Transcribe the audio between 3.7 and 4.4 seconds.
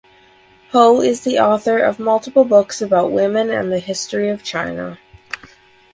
the history